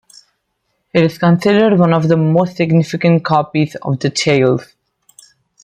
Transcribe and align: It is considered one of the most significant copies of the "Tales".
It 0.95 1.03
is 1.03 1.19
considered 1.19 1.77
one 1.77 1.93
of 1.93 2.07
the 2.07 2.17
most 2.17 2.57
significant 2.57 3.23
copies 3.23 3.75
of 3.83 3.99
the 3.99 4.09
"Tales". 4.09 4.73